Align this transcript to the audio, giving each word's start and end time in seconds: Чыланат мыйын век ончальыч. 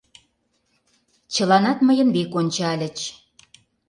Чыланат 1.33 1.79
мыйын 1.87 2.09
век 2.15 2.31
ончальыч. 2.39 2.97